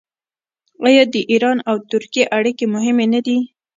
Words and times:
آیا 0.87 1.03
د 1.13 1.15
ایران 1.31 1.57
او 1.69 1.75
ترکیې 1.91 2.23
اړیکې 2.37 2.65
مهمې 2.75 3.05
نه 3.13 3.19
دي؟ 3.25 3.37